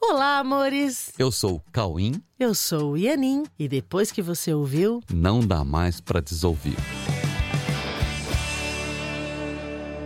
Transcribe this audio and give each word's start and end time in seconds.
Olá, 0.00 0.38
amores! 0.38 1.12
Eu 1.18 1.30
sou 1.32 1.56
o 1.56 1.62
Cauim. 1.72 2.22
Eu 2.38 2.54
sou 2.54 2.92
o 2.92 2.96
Ianin. 2.96 3.44
E 3.58 3.68
depois 3.68 4.12
que 4.12 4.22
você 4.22 4.52
ouviu, 4.54 5.00
Não 5.12 5.40
dá 5.40 5.64
mais 5.64 6.00
pra 6.00 6.20
desouvir. 6.20 6.76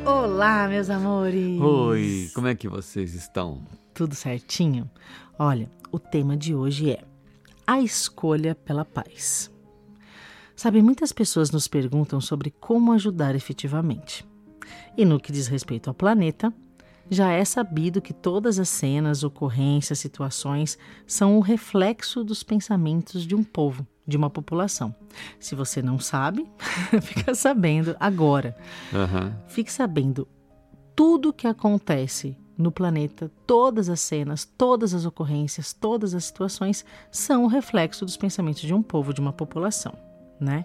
Olá, 0.04 0.66
meus 0.68 0.88
amores! 0.90 1.60
Oi, 1.60 2.30
como 2.34 2.46
é 2.48 2.54
que 2.54 2.68
vocês 2.68 3.14
estão? 3.14 3.62
Tudo 3.94 4.14
certinho? 4.14 4.90
Olha, 5.38 5.70
o 5.93 5.98
tema 5.98 6.36
de 6.36 6.54
hoje 6.54 6.90
é 6.90 7.04
a 7.66 7.80
escolha 7.80 8.54
pela 8.54 8.84
paz. 8.84 9.50
Sabe, 10.56 10.82
muitas 10.82 11.12
pessoas 11.12 11.50
nos 11.50 11.68
perguntam 11.68 12.20
sobre 12.20 12.50
como 12.50 12.93
ajudar 12.93 13.34
efetivamente. 13.34 14.27
E 14.96 15.04
no 15.04 15.20
que 15.20 15.32
diz 15.32 15.46
respeito 15.48 15.88
ao 15.88 15.95
planeta, 15.95 16.52
já 17.12 17.30
é 17.30 17.44
sabido 17.44 18.00
que 18.00 18.14
todas 18.14 18.58
as 18.58 18.70
cenas, 18.70 19.22
ocorrências, 19.22 19.98
situações 19.98 20.79
são 21.06 21.36
o 21.36 21.40
reflexo 21.40 22.25
dos 22.25 22.43
pensamentos 22.43 23.26
de 23.26 23.34
um 23.34 23.44
povo, 23.44 23.86
de 24.07 24.16
uma 24.16 24.30
população. 24.30 24.94
Se 25.39 25.54
você 25.54 25.82
não 25.82 25.98
sabe, 25.98 26.48
fica 27.03 27.34
sabendo 27.34 27.94
agora. 28.00 28.56
Aham. 28.94 29.36
Fique 29.46 29.70
sabendo 29.70 30.26
tudo 30.96 31.34
que 31.34 31.46
acontece 31.46 32.34
no 32.56 32.72
planeta, 32.72 33.31
todas 33.47 33.91
as 33.91 34.00
cenas, 34.00 34.47
todas 34.47 34.94
as 34.94 35.05
ocorrências, 35.05 35.75
todas 35.75 36.14
as 36.14 36.25
situações 36.25 36.83
são 37.11 37.44
o 37.44 37.48
reflexo 37.48 38.06
dos 38.06 38.17
pensamentos 38.17 38.62
de 38.62 38.72
um 38.72 38.83
povo, 38.83 39.12
de 39.12 39.20
uma 39.20 39.34
população, 39.34 39.94
né? 40.42 40.64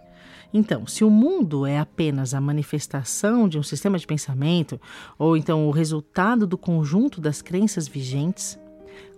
Então, 0.54 0.88
se 0.88 1.04
o 1.04 1.10
mundo 1.10 1.66
é 1.66 1.78
apenas 1.78 2.34
a 2.34 2.42
manifestação 2.42 3.48
de 3.48 3.60
um 3.60 3.64
sistema 3.64 3.98
de 3.98 4.08
pensamento, 4.08 4.80
ou 5.18 5.36
então 5.36 5.68
o 5.68 5.72
resultado 5.72 6.48
do 6.48 6.58
conjunto 6.58 7.20
das 7.20 7.42
crenças 7.42 7.88
vigentes, 7.88 8.58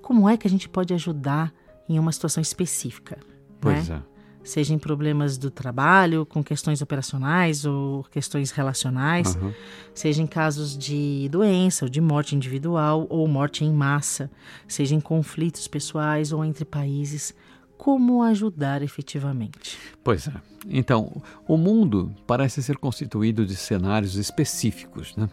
como 0.01 0.27
é 0.27 0.35
que 0.35 0.47
a 0.47 0.49
gente 0.49 0.67
pode 0.67 0.93
ajudar 0.93 1.53
em 1.87 1.99
uma 1.99 2.11
situação 2.11 2.41
específica? 2.41 3.17
Pois 3.61 3.89
né? 3.89 4.01
é. 4.15 4.19
Seja 4.41 4.73
em 4.73 4.79
problemas 4.79 5.37
do 5.37 5.51
trabalho, 5.51 6.25
com 6.25 6.43
questões 6.43 6.81
operacionais 6.81 7.65
ou 7.65 8.03
questões 8.05 8.51
relacionais, 8.51 9.35
Aham. 9.35 9.53
seja 9.93 10.23
em 10.23 10.25
casos 10.25 10.75
de 10.75 11.27
doença 11.29 11.85
ou 11.85 11.89
de 11.89 12.01
morte 12.01 12.35
individual 12.35 13.05
ou 13.09 13.27
morte 13.27 13.63
em 13.63 13.71
massa, 13.71 14.31
seja 14.67 14.95
em 14.95 14.99
conflitos 14.99 15.67
pessoais 15.67 16.31
ou 16.31 16.43
entre 16.43 16.65
países. 16.65 17.35
Como 17.79 18.21
ajudar 18.23 18.81
efetivamente? 18.81 19.77
Pois 20.03 20.27
é. 20.27 20.33
Então, 20.67 21.21
o 21.47 21.55
mundo 21.55 22.13
parece 22.27 22.61
ser 22.61 22.75
constituído 22.75 23.45
de 23.45 23.55
cenários 23.55 24.15
específicos, 24.15 25.15
né? 25.15 25.29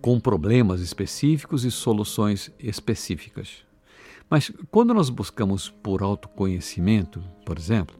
com 0.00 0.18
problemas 0.18 0.80
específicos 0.80 1.62
e 1.62 1.70
soluções 1.70 2.50
específicas. 2.58 3.58
Mas 4.30 4.50
quando 4.70 4.94
nós 4.94 5.10
buscamos 5.10 5.68
por 5.68 6.02
autoconhecimento, 6.02 7.22
por 7.44 7.58
exemplo, 7.58 7.94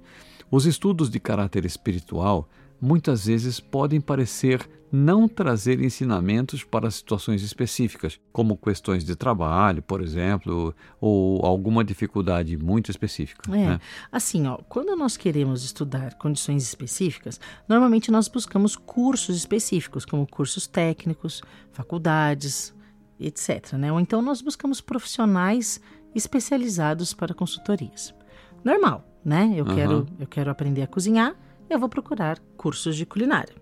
os 0.50 0.64
estudos 0.64 1.10
de 1.10 1.20
caráter 1.20 1.66
espiritual 1.66 2.48
muitas 2.84 3.26
vezes 3.26 3.58
podem 3.58 4.00
parecer 4.00 4.68
não 4.92 5.26
trazer 5.26 5.80
ensinamentos 5.80 6.62
para 6.62 6.88
situações 6.88 7.42
específicas, 7.42 8.20
como 8.32 8.56
questões 8.56 9.04
de 9.04 9.16
trabalho, 9.16 9.82
por 9.82 10.00
exemplo, 10.00 10.72
ou 11.00 11.44
alguma 11.44 11.82
dificuldade 11.82 12.56
muito 12.56 12.92
específica. 12.92 13.42
É, 13.50 13.70
né? 13.70 13.80
assim, 14.12 14.46
ó, 14.46 14.58
quando 14.68 14.94
nós 14.94 15.16
queremos 15.16 15.64
estudar 15.64 16.14
condições 16.14 16.62
específicas, 16.62 17.40
normalmente 17.68 18.12
nós 18.12 18.28
buscamos 18.28 18.76
cursos 18.76 19.36
específicos, 19.36 20.04
como 20.04 20.24
cursos 20.28 20.68
técnicos, 20.68 21.42
faculdades, 21.72 22.72
etc. 23.18 23.72
Né? 23.72 23.90
Ou 23.90 23.98
então 23.98 24.22
nós 24.22 24.40
buscamos 24.40 24.80
profissionais 24.80 25.80
especializados 26.14 27.12
para 27.12 27.34
consultorias. 27.34 28.14
Normal, 28.62 29.04
né? 29.24 29.52
Eu, 29.56 29.64
Aham. 29.64 29.74
quero, 29.74 30.06
eu 30.20 30.26
quero 30.28 30.50
aprender 30.50 30.82
a 30.82 30.86
cozinhar, 30.86 31.34
eu 31.68 31.78
vou 31.78 31.88
procurar 31.88 32.38
cursos 32.56 32.96
de 32.96 33.06
culinária, 33.06 33.54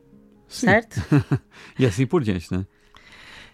Sim. 0.49 0.67
certo? 0.67 1.01
E 1.79 1.87
assim 1.87 2.07
por 2.07 2.23
diante, 2.23 2.53
né? 2.53 2.67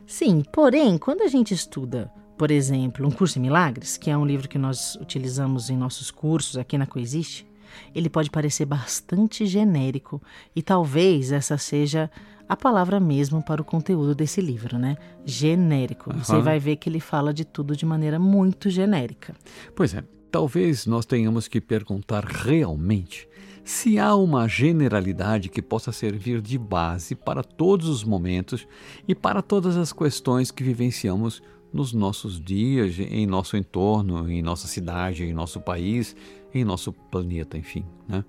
Sim, 0.06 0.43
porém, 0.53 0.97
quando 0.99 1.22
a 1.22 1.28
gente 1.28 1.53
estuda, 1.53 2.11
por 2.37 2.50
exemplo, 2.50 3.06
um 3.06 3.11
curso 3.11 3.39
em 3.39 3.43
milagres, 3.43 3.97
que 3.97 4.11
é 4.11 4.17
um 4.17 4.25
livro 4.25 4.49
que 4.49 4.59
nós 4.59 4.97
utilizamos 4.97 5.71
em 5.71 5.77
nossos 5.77 6.11
cursos 6.11 6.56
aqui 6.56 6.78
na 6.78 6.87
Coexiste, 6.87 7.47
ele 7.95 8.09
pode 8.09 8.31
parecer 8.31 8.65
bastante 8.65 9.45
genérico 9.45 10.22
e 10.56 10.62
talvez 10.62 11.31
essa 11.31 11.59
seja 11.59 12.11
a 12.49 12.56
palavra 12.56 12.99
mesmo 12.99 13.43
para 13.43 13.61
o 13.61 13.65
conteúdo 13.65 14.15
desse 14.15 14.41
livro, 14.41 14.78
né? 14.78 14.97
Genérico. 15.25 16.11
Você 16.15 16.33
Aham. 16.33 16.43
vai 16.43 16.59
ver 16.59 16.77
que 16.77 16.89
ele 16.89 17.01
fala 17.01 17.33
de 17.34 17.45
tudo 17.45 17.77
de 17.77 17.84
maneira 17.84 18.19
muito 18.19 18.71
genérica. 18.71 19.34
Pois 19.77 19.93
é, 19.93 20.03
talvez 20.31 20.87
nós 20.87 21.05
tenhamos 21.05 21.47
que 21.47 21.61
perguntar 21.61 22.25
realmente 22.25 23.28
se 23.69 23.99
há 23.99 24.17
uma 24.17 24.49
generalidade 24.49 25.51
que 25.51 25.61
possa 25.61 25.93
servir 25.93 26.41
de 26.41 26.56
base 26.56 27.15
para 27.15 27.43
todos 27.43 27.87
os 27.87 28.03
momentos 28.03 28.67
e 29.06 29.15
para 29.15 29.43
todas 29.43 29.77
as 29.77 29.93
questões 29.93 30.51
que 30.51 30.65
vivenciamos 30.65 31.43
nos 31.71 31.93
nossos 31.93 32.41
dias, 32.41 32.99
em 32.99 33.27
nosso 33.27 33.59
entorno, 33.59 34.27
em 34.31 34.41
nossa 34.41 34.67
cidade, 34.67 35.23
em 35.23 35.34
nosso 35.34 35.61
país, 35.61 36.17
em 36.55 36.65
nosso 36.65 36.95
planeta, 36.95 37.59
enfim. 37.59 37.84
Né? 38.09 38.25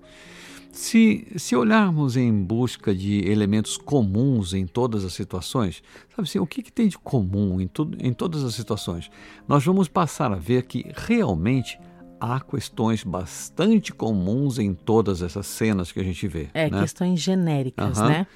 Se, 0.70 1.26
se 1.36 1.56
olharmos 1.56 2.18
em 2.18 2.30
busca 2.44 2.94
de 2.94 3.26
elementos 3.26 3.78
comuns 3.78 4.52
em 4.52 4.66
todas 4.66 5.06
as 5.06 5.14
situações, 5.14 5.82
sabe 6.14 6.28
assim, 6.28 6.38
o 6.38 6.46
que, 6.46 6.62
que 6.62 6.70
tem 6.70 6.86
de 6.86 6.98
comum 6.98 7.58
em, 7.58 7.66
tudo, 7.66 7.96
em 7.98 8.12
todas 8.12 8.44
as 8.44 8.54
situações? 8.54 9.10
Nós 9.48 9.64
vamos 9.64 9.88
passar 9.88 10.30
a 10.32 10.36
ver 10.36 10.64
que 10.64 10.84
realmente 10.94 11.78
há 12.20 12.38
questões 12.40 13.02
bastante 13.02 13.92
comuns 13.92 14.58
em 14.58 14.74
todas 14.74 15.22
essas 15.22 15.46
cenas 15.46 15.90
que 15.90 15.98
a 15.98 16.04
gente 16.04 16.28
vê. 16.28 16.48
É, 16.52 16.70
né? 16.70 16.80
questões 16.80 17.20
genéricas, 17.20 17.98
Aham. 17.98 18.08
né? 18.08 18.26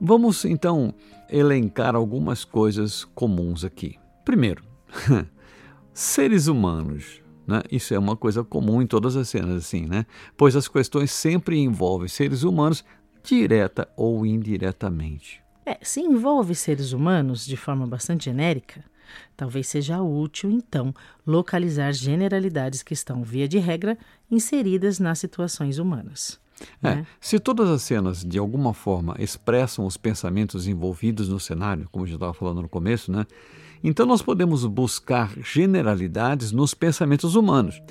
Vamos 0.00 0.44
então 0.44 0.94
elencar 1.30 1.94
algumas 1.94 2.44
coisas 2.44 3.04
comuns 3.14 3.64
aqui. 3.64 3.96
Primeiro, 4.24 4.62
seres 5.92 6.46
humanos. 6.46 7.22
Né? 7.46 7.62
Isso 7.70 7.92
é 7.94 7.98
uma 7.98 8.16
coisa 8.16 8.44
comum 8.44 8.82
em 8.82 8.86
todas 8.86 9.16
as 9.16 9.28
cenas, 9.28 9.56
assim, 9.56 9.86
né? 9.86 10.06
Pois 10.36 10.54
as 10.54 10.68
questões 10.68 11.10
sempre 11.10 11.58
envolvem 11.58 12.08
seres 12.08 12.42
humanos, 12.42 12.84
direta 13.24 13.88
ou 13.96 14.26
indiretamente. 14.26 15.42
É, 15.64 15.78
se 15.82 16.00
envolve 16.00 16.54
seres 16.54 16.92
humanos 16.92 17.46
de 17.46 17.56
forma 17.56 17.86
bastante 17.86 18.24
genérica, 18.24 18.84
talvez 19.36 19.68
seja 19.68 20.00
útil, 20.00 20.50
então, 20.50 20.94
localizar 21.26 21.92
generalidades 21.92 22.82
que 22.82 22.94
estão, 22.94 23.22
via 23.22 23.48
de 23.48 23.58
regra, 23.58 23.96
inseridas 24.30 24.98
nas 24.98 25.18
situações 25.18 25.78
humanas. 25.78 26.40
É, 26.82 26.96
né? 26.96 27.06
se 27.20 27.38
todas 27.38 27.68
as 27.68 27.82
cenas 27.82 28.24
de 28.24 28.38
alguma 28.38 28.72
forma 28.72 29.16
expressam 29.18 29.84
os 29.84 29.96
pensamentos 29.96 30.68
envolvidos 30.68 31.28
no 31.28 31.40
cenário, 31.40 31.88
como 31.90 32.06
já 32.06 32.14
estava 32.14 32.32
falando 32.32 32.62
no 32.62 32.68
começo, 32.68 33.10
né? 33.10 33.26
Então 33.82 34.06
nós 34.06 34.22
podemos 34.22 34.64
buscar 34.64 35.32
generalidades 35.42 36.52
nos 36.52 36.72
pensamentos 36.72 37.34
humanos. 37.34 37.82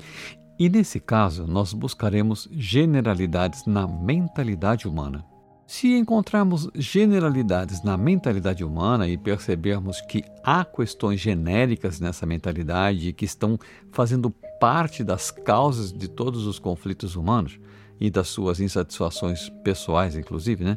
E 0.58 0.68
nesse 0.68 1.00
caso, 1.00 1.46
nós 1.46 1.72
buscaremos 1.72 2.48
generalidades 2.52 3.66
na 3.66 3.86
mentalidade 3.86 4.88
humana. 4.88 5.24
Se 5.72 5.96
encontrarmos 5.96 6.68
generalidades 6.74 7.82
na 7.82 7.96
mentalidade 7.96 8.62
humana 8.62 9.08
e 9.08 9.16
percebermos 9.16 10.02
que 10.02 10.22
há 10.44 10.66
questões 10.66 11.18
genéricas 11.18 11.98
nessa 11.98 12.26
mentalidade 12.26 13.14
que 13.14 13.24
estão 13.24 13.58
fazendo 13.90 14.30
parte 14.60 15.02
das 15.02 15.30
causas 15.30 15.90
de 15.90 16.08
todos 16.08 16.46
os 16.46 16.58
conflitos 16.58 17.16
humanos 17.16 17.58
e 17.98 18.10
das 18.10 18.28
suas 18.28 18.60
insatisfações 18.60 19.48
pessoais, 19.64 20.14
inclusive, 20.14 20.62
né? 20.62 20.76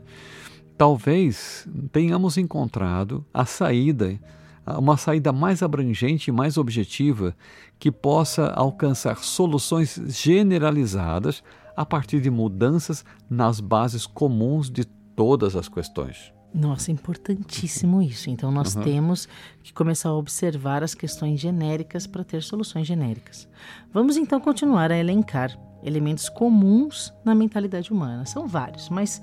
Talvez 0.78 1.68
tenhamos 1.92 2.38
encontrado 2.38 3.26
a 3.34 3.46
saída, 3.46 4.18
uma 4.66 4.96
saída 4.96 5.34
mais 5.34 5.62
abrangente 5.62 6.30
e 6.30 6.34
mais 6.34 6.58
objetiva 6.58 7.36
que 7.78 7.92
possa 7.92 8.48
alcançar 8.48 9.18
soluções 9.18 10.02
generalizadas 10.08 11.44
a 11.76 11.86
partir 11.86 12.22
de 12.22 12.30
mudanças 12.30 13.04
nas 13.30 13.60
bases 13.60 14.06
comuns 14.06 14.70
de 14.70 14.86
todas 15.16 15.56
as 15.56 15.68
questões. 15.68 16.34
Nossa, 16.54 16.90
importantíssimo 16.90 18.02
isso. 18.02 18.30
Então, 18.30 18.50
nós 18.50 18.76
Uhum. 18.76 18.84
temos 18.84 19.28
que 19.62 19.74
começar 19.74 20.08
a 20.10 20.14
observar 20.16 20.84
as 20.84 20.96
questões 20.96 21.40
genéricas 21.40 22.08
para 22.08 22.24
ter 22.24 22.42
soluções 22.42 22.88
genéricas. 22.88 23.46
Vamos 23.94 24.16
então 24.16 24.40
continuar 24.40 24.90
a 24.92 24.98
elencar 24.98 25.58
elementos 25.84 26.30
comuns 26.30 27.14
na 27.26 27.36
mentalidade 27.36 27.92
humana. 27.92 28.26
São 28.26 28.48
vários, 28.48 28.90
mas 28.90 29.22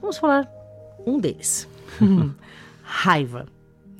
vamos 0.00 0.18
falar 0.18 0.50
um 1.06 1.20
deles: 1.20 1.68
raiva, 2.82 3.46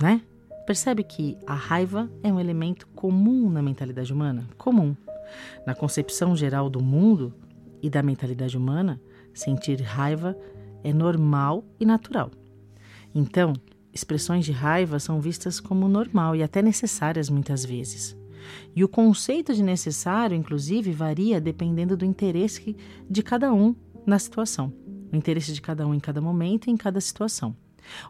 né? 0.01 0.21
Percebe 0.67 1.03
que 1.03 1.37
a 1.47 1.55
raiva 1.55 2.09
é 2.23 2.33
um 2.33 2.39
elemento 2.39 2.87
comum 2.95 3.49
na 3.51 3.63
mentalidade 3.63 4.13
humana? 4.13 4.45
Comum. 4.57 4.97
Na 5.67 5.75
concepção 5.75 6.37
geral 6.37 6.69
do 6.71 6.81
mundo 6.83 7.33
e 7.83 7.91
da 7.91 8.03
mentalidade 8.03 8.57
humana, 8.57 9.01
sentir 9.35 9.83
raiva 9.83 10.37
é 10.85 10.93
normal 10.93 11.65
e 11.81 11.85
natural. 11.85 12.31
Então, 13.15 13.53
expressões 13.93 14.45
de 14.45 14.53
raiva 14.53 14.99
são 14.99 15.21
vistas 15.21 15.61
como 15.61 15.89
normal 15.89 16.37
e 16.37 16.43
até 16.43 16.63
necessárias 16.63 17.29
muitas 17.29 17.65
vezes. 17.65 18.17
E 18.75 18.83
o 18.83 18.89
conceito 18.89 19.55
de 19.55 19.63
necessário, 19.63 20.37
inclusive, 20.37 20.93
varia 20.93 21.41
dependendo 21.41 21.97
do 21.97 22.05
interesse 22.05 22.77
de 23.09 23.23
cada 23.23 23.53
um 23.53 23.75
na 24.07 24.19
situação. 24.19 24.73
O 25.13 25.17
interesse 25.17 25.53
de 25.53 25.61
cada 25.61 25.87
um 25.87 25.95
em 25.95 26.01
cada 26.01 26.21
momento 26.21 26.69
e 26.69 26.71
em 26.71 26.77
cada 26.77 27.01
situação. 27.01 27.55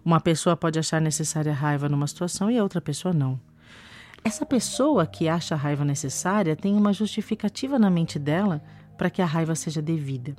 Uma 0.05 0.21
pessoa 0.21 0.57
pode 0.57 0.79
achar 0.79 1.01
necessária 1.01 1.53
raiva 1.53 1.89
numa 1.89 2.07
situação 2.07 2.51
e 2.51 2.59
a 2.59 2.63
outra 2.63 2.81
pessoa 2.81 3.13
não. 3.13 3.41
Essa 4.25 4.47
pessoa 4.47 5.05
que 5.05 5.29
acha 5.29 5.55
a 5.55 5.59
raiva 5.59 5.85
necessária 5.85 6.55
tem 6.55 6.77
uma 6.77 6.93
justificativa 6.93 7.79
na 7.79 7.91
mente 7.91 8.19
dela 8.19 8.63
para 9.03 9.11
que 9.11 9.21
a 9.21 9.27
raiva 9.27 9.57
seja 9.57 9.83
devida 9.83 10.33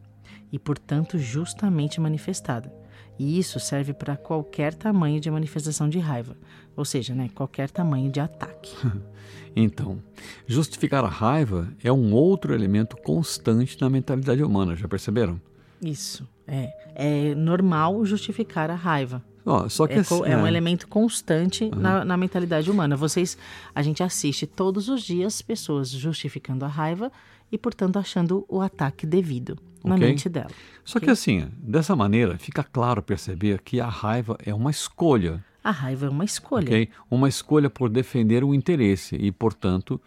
e, 0.49 0.57
portanto, 0.57 1.17
justamente 1.19 1.99
manifestada. 1.99 2.73
E 3.19 3.37
isso 3.37 3.59
serve 3.59 3.93
para 3.93 4.15
qualquer 4.15 4.73
tamanho 4.73 5.19
de 5.19 5.29
manifestação 5.29 5.89
de 5.89 5.99
raiva, 5.99 6.37
ou 6.73 6.85
seja, 6.85 7.13
né, 7.13 7.29
qualquer 7.35 7.69
tamanho 7.69 8.09
de 8.09 8.21
ataque. 8.21 8.73
então, 9.53 10.01
justificar 10.47 11.03
a 11.03 11.09
raiva 11.09 11.67
é 11.83 11.91
um 11.91 12.13
outro 12.13 12.53
elemento 12.53 12.95
constante 12.95 13.81
na 13.81 13.89
mentalidade 13.89 14.41
humana, 14.41 14.77
já 14.77 14.87
perceberam? 14.87 15.41
Isso, 15.81 16.25
é. 16.47 16.71
É 16.95 17.35
normal 17.35 18.05
justificar 18.05 18.71
a 18.71 18.75
raiva. 18.75 19.21
Só 19.69 19.87
que 19.87 19.93
é, 19.93 19.99
assim, 19.99 20.21
é 20.25 20.37
um 20.37 20.45
é. 20.45 20.49
elemento 20.49 20.87
constante 20.87 21.65
uhum. 21.65 21.79
na, 21.79 22.05
na, 22.05 22.17
mentalidade 22.17 22.71
humana. 22.71 22.95
Vocês, 22.95 23.37
a 23.75 23.81
gente 23.81 24.01
assiste 24.01 24.47
todos 24.47 24.87
os 24.87 25.03
dias 25.03 25.41
pessoas 25.41 25.89
justificando 25.89 26.63
a 26.63 26.67
raiva 26.67 27.11
e, 27.51 27.57
portanto, 27.57 27.97
achando 27.97 28.45
o 28.47 28.61
ataque 28.61 29.05
devido 29.05 29.57
na 29.83 29.95
okay. 29.95 30.07
mente 30.07 30.29
dela. 30.29 30.49
Só 30.83 30.97
okay? 30.97 31.07
que 31.07 31.11
assim, 31.11 31.47
dessa 31.57 31.95
maneira, 31.95 32.37
fica 32.37 32.63
claro 32.63 33.03
perceber 33.03 33.61
que 33.61 33.81
a 33.81 33.89
raiva 33.89 34.37
é 34.45 34.53
uma 34.53 34.71
escolha. 34.71 35.43
A 35.63 35.71
raiva 35.71 36.05
é 36.05 36.09
uma 36.09 36.23
escolha. 36.23 36.67
Okay? 36.67 36.89
Uma 37.11 37.27
escolha 37.27 37.69
por 37.69 37.89
defender 37.89 38.43
o 38.43 38.53
interesse 38.53 39.15
e, 39.15 39.31
portanto, 39.31 39.99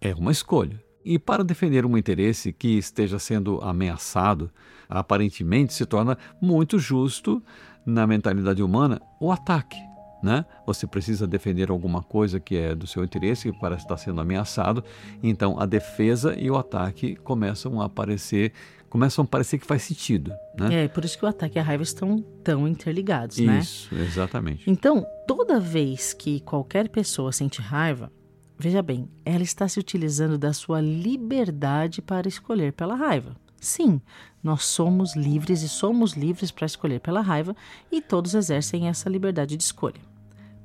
é 0.00 0.14
uma 0.14 0.32
escolha. 0.32 0.82
E 1.04 1.18
para 1.18 1.42
defender 1.42 1.84
um 1.84 1.96
interesse 1.96 2.52
que 2.52 2.78
esteja 2.78 3.18
sendo 3.18 3.60
ameaçado, 3.60 4.50
aparentemente 4.88 5.72
se 5.72 5.84
torna 5.84 6.16
muito 6.40 6.78
justo 6.78 7.42
na 7.84 8.06
mentalidade 8.06 8.62
humana 8.62 9.00
o 9.20 9.30
ataque. 9.30 9.78
Né? 10.22 10.44
Você 10.64 10.86
precisa 10.86 11.26
defender 11.26 11.68
alguma 11.68 12.00
coisa 12.00 12.38
que 12.38 12.56
é 12.56 12.76
do 12.76 12.86
seu 12.86 13.02
interesse, 13.02 13.50
que 13.50 13.58
parece 13.58 13.82
estar 13.82 13.96
sendo 13.96 14.20
ameaçado. 14.20 14.84
Então 15.20 15.58
a 15.58 15.66
defesa 15.66 16.38
e 16.38 16.48
o 16.48 16.56
ataque 16.56 17.16
começam 17.16 17.80
a 17.80 17.86
aparecer, 17.86 18.52
começam 18.88 19.24
a 19.24 19.26
parecer 19.26 19.58
que 19.58 19.66
faz 19.66 19.82
sentido. 19.82 20.32
Né? 20.56 20.84
É, 20.84 20.88
por 20.88 21.04
isso 21.04 21.18
que 21.18 21.24
o 21.24 21.28
ataque 21.28 21.58
e 21.58 21.60
a 21.60 21.62
raiva 21.62 21.82
estão 21.82 22.20
tão 22.44 22.68
interligados, 22.68 23.36
isso, 23.36 23.46
né? 23.46 23.58
Isso, 23.58 23.94
exatamente. 23.96 24.70
Então, 24.70 25.04
toda 25.26 25.58
vez 25.58 26.12
que 26.12 26.38
qualquer 26.40 26.88
pessoa 26.88 27.32
sente 27.32 27.60
raiva, 27.60 28.12
veja 28.56 28.80
bem, 28.80 29.10
ela 29.24 29.42
está 29.42 29.66
se 29.66 29.80
utilizando 29.80 30.38
da 30.38 30.52
sua 30.52 30.80
liberdade 30.80 32.00
para 32.00 32.28
escolher 32.28 32.72
pela 32.74 32.94
raiva. 32.94 33.34
Sim, 33.62 34.00
nós 34.42 34.64
somos 34.64 35.14
livres 35.14 35.62
e 35.62 35.68
somos 35.68 36.14
livres 36.14 36.50
para 36.50 36.66
escolher 36.66 36.98
pela 36.98 37.20
raiva 37.20 37.54
e 37.92 38.02
todos 38.02 38.34
exercem 38.34 38.88
essa 38.88 39.08
liberdade 39.08 39.56
de 39.56 39.62
escolha. 39.62 40.00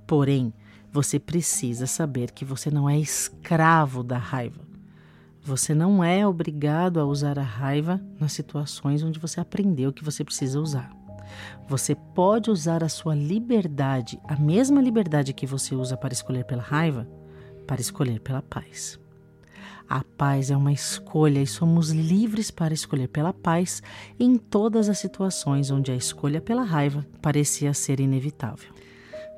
Porém, 0.07 0.51
você 0.91 1.19
precisa 1.19 1.85
saber 1.85 2.31
que 2.31 2.43
você 2.43 2.71
não 2.71 2.89
é 2.89 2.97
escravo 2.97 4.01
da 4.01 4.17
raiva. 4.17 4.61
Você 5.43 5.75
não 5.75 6.03
é 6.03 6.25
obrigado 6.25 6.99
a 6.99 7.05
usar 7.05 7.37
a 7.37 7.43
raiva 7.43 8.01
nas 8.19 8.33
situações 8.33 9.03
onde 9.03 9.19
você 9.19 9.39
aprendeu 9.39 9.93
que 9.93 10.03
você 10.03 10.23
precisa 10.23 10.59
usar. 10.59 10.91
Você 11.69 11.93
pode 11.93 12.49
usar 12.49 12.83
a 12.83 12.89
sua 12.89 13.13
liberdade, 13.13 14.19
a 14.23 14.35
mesma 14.35 14.81
liberdade 14.81 15.33
que 15.33 15.45
você 15.45 15.75
usa 15.75 15.95
para 15.95 16.13
escolher 16.13 16.45
pela 16.45 16.63
raiva, 16.63 17.07
para 17.67 17.79
escolher 17.79 18.19
pela 18.21 18.41
paz. 18.41 18.99
A 19.89 20.03
paz 20.03 20.51
é 20.51 20.57
uma 20.57 20.73
escolha 20.73 21.41
e 21.41 21.47
somos 21.47 21.91
livres 21.91 22.51
para 22.51 22.73
escolher 22.73 23.07
pela 23.07 23.31
paz 23.31 23.81
em 24.19 24.37
todas 24.37 24.89
as 24.89 24.97
situações 24.97 25.71
onde 25.71 25.91
a 25.91 25.95
escolha 25.95 26.41
pela 26.41 26.63
raiva 26.63 27.05
parecia 27.21 27.73
ser 27.73 27.99
inevitável. 27.99 28.73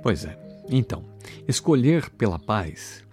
Pois 0.02 0.26
é. 0.26 0.38
Então, 0.70 1.04
escolher 1.48 2.10
pela 2.12 2.40
paz, 2.40 3.04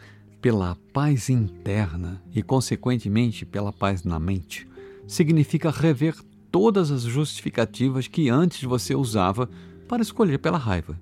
pela 0.40 0.76
paz 0.92 1.28
interna 1.30 2.22
e, 2.34 2.42
consequentemente, 2.42 3.44
pela 3.46 3.72
paz 3.72 4.04
na 4.04 4.18
mente, 4.18 4.66
significa 5.06 5.70
rever 5.70 6.14
todas 6.50 6.90
as 6.90 7.02
justificativas 7.02 8.06
que 8.08 8.28
antes 8.28 8.62
você 8.62 8.94
usava 8.94 9.48
para 9.88 10.02
escolher 10.02 10.38
pela 10.38 10.58
raiva. 10.58 11.00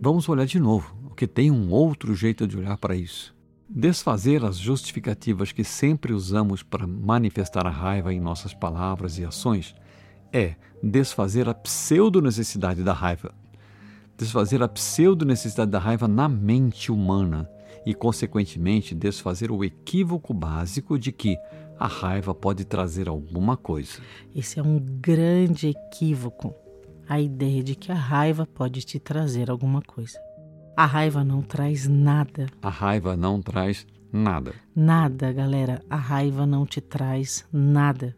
Vamos 0.00 0.28
olhar 0.28 0.46
de 0.46 0.60
novo, 0.60 0.94
porque 1.02 1.26
tem 1.26 1.50
um 1.50 1.70
outro 1.70 2.14
jeito 2.14 2.46
de 2.46 2.56
olhar 2.56 2.76
para 2.76 2.94
isso. 2.94 3.34
Desfazer 3.70 4.42
as 4.46 4.56
justificativas 4.56 5.52
que 5.52 5.62
sempre 5.62 6.14
usamos 6.14 6.62
para 6.62 6.86
manifestar 6.86 7.66
a 7.66 7.70
raiva 7.70 8.14
em 8.14 8.18
nossas 8.18 8.54
palavras 8.54 9.18
e 9.18 9.26
ações 9.26 9.74
é 10.32 10.54
desfazer 10.82 11.46
a 11.50 11.54
pseudo-necessidade 11.54 12.82
da 12.82 12.94
raiva. 12.94 13.34
Desfazer 14.16 14.62
a 14.62 14.68
pseudo-necessidade 14.68 15.70
da 15.70 15.78
raiva 15.78 16.08
na 16.08 16.30
mente 16.30 16.90
humana 16.90 17.48
e, 17.84 17.92
consequentemente, 17.94 18.94
desfazer 18.94 19.50
o 19.50 19.62
equívoco 19.62 20.32
básico 20.32 20.98
de 20.98 21.12
que 21.12 21.36
a 21.78 21.86
raiva 21.86 22.34
pode 22.34 22.64
trazer 22.64 23.06
alguma 23.06 23.54
coisa. 23.54 24.00
Esse 24.34 24.58
é 24.58 24.62
um 24.62 24.78
grande 24.78 25.68
equívoco, 25.68 26.54
a 27.06 27.20
ideia 27.20 27.62
de 27.62 27.74
que 27.74 27.92
a 27.92 27.94
raiva 27.94 28.46
pode 28.46 28.80
te 28.80 28.98
trazer 28.98 29.50
alguma 29.50 29.82
coisa. 29.82 30.18
A 30.78 30.86
raiva 30.86 31.24
não 31.24 31.42
traz 31.42 31.88
nada. 31.88 32.46
A 32.62 32.68
raiva 32.68 33.16
não 33.16 33.42
traz 33.42 33.84
nada. 34.12 34.54
Nada, 34.76 35.32
galera. 35.32 35.82
A 35.90 35.96
raiva 35.96 36.46
não 36.46 36.64
te 36.64 36.80
traz 36.80 37.44
nada. 37.52 38.16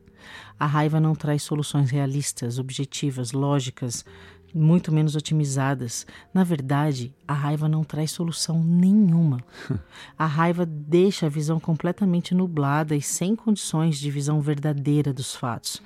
A 0.58 0.66
raiva 0.66 1.00
não 1.00 1.14
traz 1.14 1.42
soluções 1.42 1.90
realistas, 1.90 2.58
objetivas, 2.58 3.32
lógicas, 3.32 4.04
muito 4.54 4.92
menos 4.92 5.16
otimizadas. 5.16 6.06
Na 6.34 6.44
verdade, 6.44 7.14
a 7.26 7.32
raiva 7.32 7.66
não 7.66 7.82
traz 7.82 8.10
solução 8.10 8.62
nenhuma. 8.62 9.42
A 10.18 10.26
raiva 10.26 10.66
deixa 10.66 11.24
a 11.24 11.30
visão 11.30 11.58
completamente 11.58 12.34
nublada 12.34 12.94
e 12.94 13.00
sem 13.00 13.34
condições 13.34 13.98
de 13.98 14.10
visão 14.10 14.38
verdadeira 14.42 15.14
dos 15.14 15.34
fatos. 15.34 15.80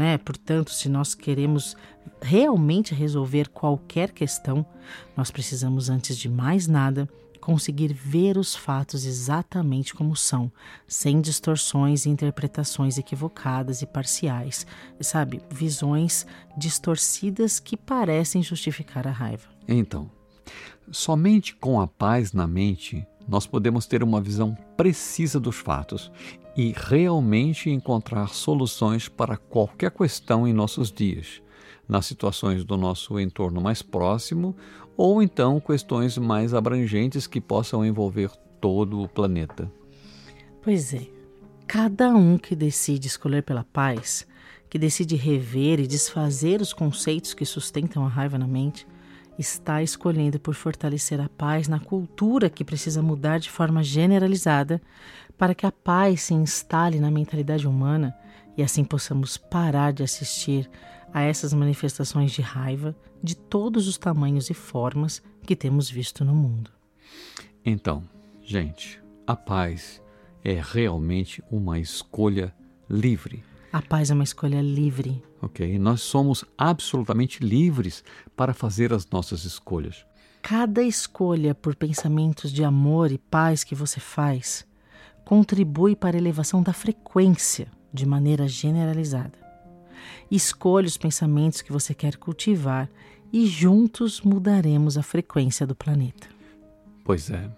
Né? 0.00 0.16
Portanto, 0.16 0.70
se 0.70 0.88
nós 0.88 1.14
queremos 1.14 1.76
realmente 2.22 2.94
resolver 2.94 3.50
qualquer 3.50 4.12
questão, 4.12 4.64
nós 5.14 5.30
precisamos, 5.30 5.90
antes 5.90 6.16
de 6.16 6.26
mais 6.26 6.66
nada, 6.66 7.06
conseguir 7.38 7.92
ver 7.92 8.38
os 8.38 8.56
fatos 8.56 9.04
exatamente 9.04 9.92
como 9.92 10.16
são, 10.16 10.50
sem 10.88 11.20
distorções 11.20 12.06
e 12.06 12.08
interpretações 12.08 12.96
equivocadas 12.96 13.82
e 13.82 13.86
parciais, 13.86 14.66
sabe? 15.02 15.42
Visões 15.50 16.26
distorcidas 16.56 17.60
que 17.60 17.76
parecem 17.76 18.42
justificar 18.42 19.06
a 19.06 19.12
raiva. 19.12 19.50
Então, 19.68 20.10
somente 20.90 21.54
com 21.54 21.78
a 21.78 21.86
paz 21.86 22.32
na 22.32 22.46
mente 22.46 23.06
nós 23.28 23.46
podemos 23.46 23.86
ter 23.86 24.02
uma 24.02 24.20
visão 24.20 24.56
precisa 24.78 25.38
dos 25.38 25.56
fatos 25.56 26.10
e 26.56 26.74
realmente 26.76 27.70
encontrar 27.70 28.28
soluções 28.34 29.08
para 29.08 29.36
qualquer 29.36 29.90
questão 29.90 30.46
em 30.46 30.52
nossos 30.52 30.90
dias, 30.90 31.42
nas 31.88 32.06
situações 32.06 32.64
do 32.64 32.76
nosso 32.76 33.18
entorno 33.18 33.60
mais 33.60 33.82
próximo 33.82 34.56
ou 34.96 35.22
então 35.22 35.60
questões 35.60 36.18
mais 36.18 36.52
abrangentes 36.52 37.26
que 37.26 37.40
possam 37.40 37.84
envolver 37.84 38.30
todo 38.60 39.00
o 39.00 39.08
planeta. 39.08 39.72
Pois 40.62 40.92
é, 40.92 41.06
cada 41.66 42.10
um 42.10 42.36
que 42.36 42.54
decide 42.54 43.06
escolher 43.06 43.42
pela 43.42 43.64
paz, 43.64 44.26
que 44.68 44.78
decide 44.78 45.16
rever 45.16 45.80
e 45.80 45.86
desfazer 45.86 46.60
os 46.60 46.72
conceitos 46.72 47.32
que 47.32 47.46
sustentam 47.46 48.04
a 48.04 48.08
raiva 48.08 48.36
na 48.36 48.46
mente, 48.46 48.86
está 49.40 49.82
escolhendo 49.82 50.38
por 50.38 50.54
fortalecer 50.54 51.20
a 51.20 51.28
paz 51.28 51.66
na 51.66 51.80
cultura 51.80 52.50
que 52.50 52.64
precisa 52.64 53.02
mudar 53.02 53.40
de 53.40 53.50
forma 53.50 53.82
generalizada 53.82 54.80
para 55.38 55.54
que 55.54 55.64
a 55.64 55.72
paz 55.72 56.22
se 56.22 56.34
instale 56.34 57.00
na 57.00 57.10
mentalidade 57.10 57.66
humana 57.66 58.14
e 58.56 58.62
assim 58.62 58.84
possamos 58.84 59.38
parar 59.38 59.92
de 59.92 60.02
assistir 60.02 60.70
a 61.12 61.22
essas 61.22 61.54
manifestações 61.54 62.32
de 62.32 62.42
raiva 62.42 62.94
de 63.22 63.34
todos 63.34 63.88
os 63.88 63.96
tamanhos 63.96 64.50
e 64.50 64.54
formas 64.54 65.22
que 65.42 65.56
temos 65.56 65.90
visto 65.90 66.24
no 66.24 66.34
mundo. 66.34 66.70
Então, 67.64 68.04
gente, 68.42 69.02
a 69.26 69.34
paz 69.34 70.02
é 70.44 70.60
realmente 70.62 71.42
uma 71.50 71.78
escolha 71.78 72.54
livre. 72.88 73.42
A 73.72 73.80
paz 73.80 74.10
é 74.10 74.14
uma 74.14 74.24
escolha 74.24 74.60
livre. 74.60 75.22
Ok, 75.42 75.78
nós 75.78 76.02
somos 76.02 76.44
absolutamente 76.56 77.42
livres 77.42 78.04
para 78.36 78.52
fazer 78.52 78.92
as 78.92 79.08
nossas 79.08 79.44
escolhas. 79.44 80.04
Cada 80.42 80.82
escolha 80.82 81.54
por 81.54 81.74
pensamentos 81.74 82.52
de 82.52 82.64
amor 82.64 83.10
e 83.10 83.18
paz 83.18 83.64
que 83.64 83.74
você 83.74 84.00
faz 84.00 84.66
contribui 85.24 85.94
para 85.94 86.16
a 86.16 86.20
elevação 86.20 86.62
da 86.62 86.72
frequência 86.72 87.68
de 87.92 88.06
maneira 88.06 88.48
generalizada. 88.48 89.38
Escolha 90.30 90.86
os 90.86 90.96
pensamentos 90.96 91.62
que 91.62 91.72
você 91.72 91.94
quer 91.94 92.16
cultivar 92.16 92.88
e 93.32 93.46
juntos 93.46 94.20
mudaremos 94.20 94.98
a 94.98 95.02
frequência 95.02 95.66
do 95.66 95.74
planeta. 95.74 96.28
Pois 97.04 97.30
é, 97.30 97.50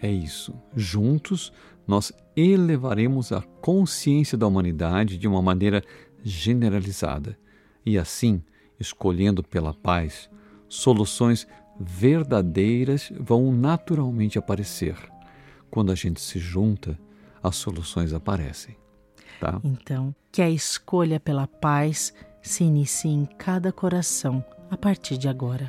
é 0.00 0.10
isso. 0.10 0.54
Juntos, 0.74 1.52
nós 1.86 2.12
elevaremos 2.36 3.32
a 3.32 3.42
consciência 3.60 4.36
da 4.36 4.46
humanidade 4.46 5.16
de 5.16 5.28
uma 5.28 5.42
maneira 5.42 5.82
generalizada 6.24 7.38
e, 7.84 7.98
assim, 7.98 8.42
escolhendo 8.80 9.42
pela 9.42 9.74
paz, 9.74 10.30
soluções 10.68 11.46
verdadeiras 11.78 13.12
vão 13.20 13.52
naturalmente 13.52 14.38
aparecer. 14.38 14.96
Quando 15.70 15.92
a 15.92 15.94
gente 15.94 16.20
se 16.20 16.38
junta, 16.38 16.98
as 17.42 17.56
soluções 17.56 18.12
aparecem. 18.12 18.76
Tá? 19.38 19.60
Então, 19.62 20.14
que 20.32 20.40
a 20.40 20.48
escolha 20.48 21.20
pela 21.20 21.46
paz 21.46 22.14
se 22.40 22.64
inicie 22.64 23.10
em 23.10 23.26
cada 23.26 23.72
coração 23.72 24.44
a 24.70 24.76
partir 24.76 25.18
de 25.18 25.28
agora. 25.28 25.68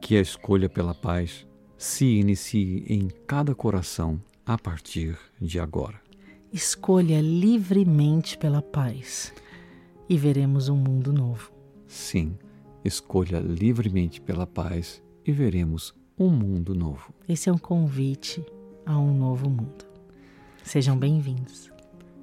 Que 0.00 0.16
a 0.16 0.20
escolha 0.20 0.68
pela 0.68 0.94
paz 0.94 1.46
se 1.78 2.04
inicie 2.04 2.84
em 2.88 3.08
cada 3.26 3.54
coração 3.54 4.20
a 4.44 4.58
partir 4.58 5.16
de 5.40 5.58
agora. 5.58 6.00
Escolha 6.52 7.20
livremente 7.20 8.36
pela 8.36 8.62
paz 8.62 9.32
e 10.08 10.16
veremos 10.16 10.68
um 10.68 10.76
mundo 10.76 11.12
novo. 11.12 11.52
Sim, 11.86 12.36
escolha 12.84 13.38
livremente 13.38 14.20
pela 14.20 14.46
paz 14.46 15.02
e 15.24 15.32
veremos 15.32 15.94
um 16.18 16.30
mundo 16.30 16.74
novo. 16.74 17.14
Esse 17.28 17.48
é 17.48 17.52
um 17.52 17.58
convite 17.58 18.44
a 18.84 18.98
um 18.98 19.16
novo 19.16 19.48
mundo. 19.48 19.84
Sejam 20.62 20.96
bem-vindos. 20.98 21.70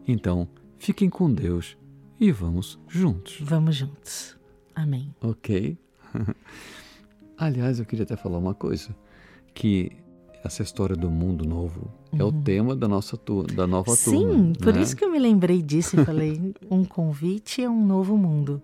Então, 0.08 0.48
fiquem 0.78 1.10
com 1.10 1.32
Deus 1.32 1.78
e 2.20 2.32
vamos 2.32 2.80
juntos. 2.88 3.38
Vamos 3.42 3.76
juntos. 3.76 4.38
Amém. 4.76 5.14
Ok. 5.22 5.78
Aliás, 7.38 7.80
eu 7.80 7.86
queria 7.86 8.04
até 8.04 8.16
falar 8.16 8.38
uma 8.38 8.54
coisa, 8.54 8.96
que 9.54 9.92
essa 10.44 10.64
história 10.64 10.96
do 10.96 11.10
mundo 11.10 11.46
novo 11.46 11.92
uhum. 12.12 12.20
é 12.20 12.24
o 12.24 12.28
uhum. 12.28 12.42
tema 12.42 12.76
da 12.76 12.88
nossa 12.88 13.20
da 13.54 13.68
nova 13.68 13.92
Sim, 13.96 14.12
turma. 14.12 14.34
Sim, 14.34 14.54
por 14.54 14.74
né? 14.74 14.82
isso 14.82 14.96
que 14.96 15.06
eu 15.06 15.12
me 15.12 15.20
lembrei 15.20 15.62
disso 15.62 16.00
e 16.00 16.06
falei 16.06 16.54
um 16.70 16.84
convite 16.84 17.64
a 17.64 17.70
um 17.70 17.86
novo 17.86 18.18
mundo. 18.18 18.62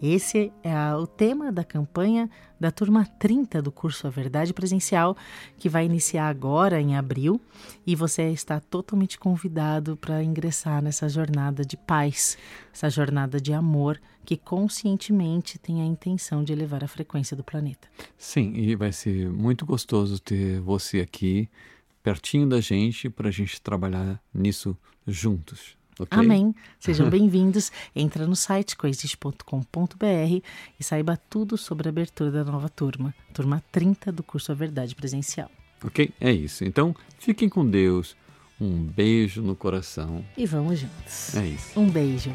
Esse 0.00 0.52
é 0.62 0.94
o 0.94 1.08
tema 1.08 1.50
da 1.50 1.64
campanha 1.64 2.30
da 2.58 2.70
turma 2.70 3.04
30 3.04 3.60
do 3.60 3.72
curso 3.72 4.06
A 4.06 4.10
Verdade 4.10 4.54
Presencial, 4.54 5.16
que 5.56 5.68
vai 5.68 5.84
iniciar 5.84 6.28
agora 6.28 6.80
em 6.80 6.96
abril, 6.96 7.40
e 7.84 7.96
você 7.96 8.30
está 8.30 8.60
totalmente 8.60 9.18
convidado 9.18 9.96
para 9.96 10.22
ingressar 10.22 10.80
nessa 10.80 11.08
jornada 11.08 11.64
de 11.64 11.76
paz, 11.76 12.38
essa 12.72 12.88
jornada 12.88 13.40
de 13.40 13.52
amor 13.52 14.00
que 14.24 14.36
conscientemente 14.36 15.58
tem 15.58 15.82
a 15.82 15.84
intenção 15.84 16.44
de 16.44 16.52
elevar 16.52 16.84
a 16.84 16.88
frequência 16.88 17.36
do 17.36 17.42
planeta. 17.42 17.88
Sim, 18.16 18.52
e 18.54 18.76
vai 18.76 18.92
ser 18.92 19.28
muito 19.28 19.66
gostoso 19.66 20.20
ter 20.20 20.60
você 20.60 21.00
aqui 21.00 21.48
pertinho 22.02 22.48
da 22.48 22.60
gente 22.60 23.10
para 23.10 23.28
a 23.28 23.32
gente 23.32 23.60
trabalhar 23.60 24.22
nisso 24.32 24.76
juntos. 25.06 25.77
Okay? 26.00 26.18
Amém. 26.18 26.54
Sejam 26.78 27.08
bem-vindos. 27.10 27.72
Entra 27.94 28.26
no 28.26 28.36
site 28.36 28.76
coexiste.com.br 28.76 30.42
e 30.78 30.84
saiba 30.84 31.16
tudo 31.28 31.56
sobre 31.56 31.88
a 31.88 31.90
abertura 31.90 32.30
da 32.30 32.44
nova 32.44 32.68
turma, 32.68 33.14
turma 33.32 33.62
30 33.72 34.12
do 34.12 34.22
curso 34.22 34.52
A 34.52 34.54
Verdade 34.54 34.94
Presencial. 34.94 35.50
Ok? 35.84 36.10
É 36.20 36.32
isso. 36.32 36.64
Então, 36.64 36.94
fiquem 37.18 37.48
com 37.48 37.68
Deus. 37.68 38.16
Um 38.60 38.82
beijo 38.84 39.40
no 39.40 39.54
coração. 39.54 40.24
E 40.36 40.44
vamos 40.44 40.80
juntos. 40.80 41.34
É 41.36 41.46
isso. 41.46 41.78
Um 41.78 41.88
beijo. 41.88 42.34